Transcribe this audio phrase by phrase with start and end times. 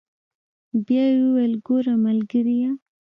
[0.85, 2.69] بيا يې وويل ګوره ملګريه.